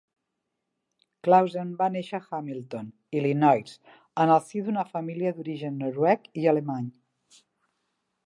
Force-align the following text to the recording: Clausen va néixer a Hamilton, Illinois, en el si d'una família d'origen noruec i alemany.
Clausen 1.27 1.73
va 1.81 1.89
néixer 1.95 2.19
a 2.19 2.23
Hamilton, 2.37 2.87
Illinois, 3.19 3.75
en 4.25 4.33
el 4.37 4.43
si 4.47 4.65
d'una 4.69 4.87
família 4.95 5.35
d'origen 5.37 5.77
noruec 5.85 6.27
i 6.45 6.49
alemany. 6.55 6.91